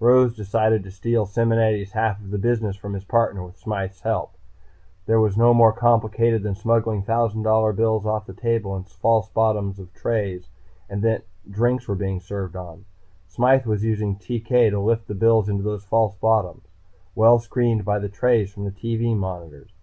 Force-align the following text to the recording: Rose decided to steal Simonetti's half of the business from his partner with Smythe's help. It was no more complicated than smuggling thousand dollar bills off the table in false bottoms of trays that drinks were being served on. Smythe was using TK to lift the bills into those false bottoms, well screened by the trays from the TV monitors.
Rose 0.00 0.34
decided 0.34 0.82
to 0.82 0.90
steal 0.90 1.26
Simonetti's 1.26 1.92
half 1.92 2.18
of 2.18 2.30
the 2.30 2.38
business 2.38 2.74
from 2.74 2.94
his 2.94 3.04
partner 3.04 3.44
with 3.44 3.58
Smythe's 3.58 4.00
help. 4.00 4.32
It 5.06 5.16
was 5.16 5.36
no 5.36 5.52
more 5.52 5.74
complicated 5.74 6.42
than 6.42 6.54
smuggling 6.54 7.02
thousand 7.02 7.42
dollar 7.42 7.74
bills 7.74 8.06
off 8.06 8.24
the 8.24 8.32
table 8.32 8.74
in 8.76 8.84
false 8.84 9.28
bottoms 9.28 9.78
of 9.78 9.92
trays 9.92 10.48
that 10.88 11.24
drinks 11.50 11.86
were 11.86 11.96
being 11.96 12.18
served 12.18 12.56
on. 12.56 12.86
Smythe 13.26 13.66
was 13.66 13.84
using 13.84 14.16
TK 14.16 14.70
to 14.70 14.80
lift 14.80 15.06
the 15.06 15.14
bills 15.14 15.50
into 15.50 15.62
those 15.64 15.84
false 15.84 16.14
bottoms, 16.14 16.64
well 17.14 17.38
screened 17.38 17.84
by 17.84 17.98
the 17.98 18.08
trays 18.08 18.50
from 18.50 18.64
the 18.64 18.70
TV 18.72 19.14
monitors. 19.14 19.74